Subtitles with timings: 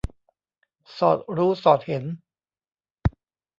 [0.97, 2.03] สอดรู้สอดเห็น